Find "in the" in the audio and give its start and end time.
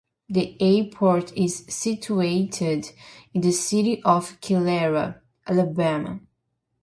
3.35-3.51